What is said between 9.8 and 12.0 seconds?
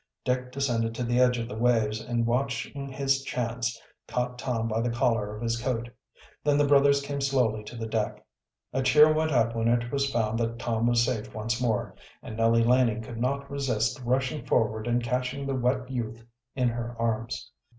was found that Tom was safe once more,